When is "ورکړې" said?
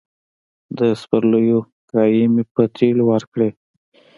3.11-3.49